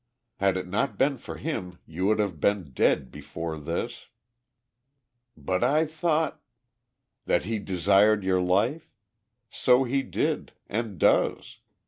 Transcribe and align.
Had 0.37 0.57
it 0.57 0.67
not 0.67 0.97
been 0.97 1.19
for 1.19 1.37
him 1.37 1.77
you 1.85 2.07
would 2.07 2.17
have 2.17 2.39
been 2.39 2.71
dead 2.71 3.11
before 3.11 3.55
this." 3.55 4.07
"But 5.37 5.63
I 5.63 5.85
thought" 5.85 6.41
"That 7.27 7.45
he 7.45 7.59
desired 7.59 8.23
your 8.23 8.41
life? 8.41 8.89
So 9.51 9.83
he 9.83 10.01
did 10.01 10.53
and 10.65 10.97
does. 10.97 11.59